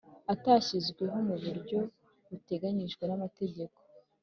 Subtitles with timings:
[0.33, 1.79] atashyizweho mu buryo
[2.29, 3.79] buteganyijwe n’amategeko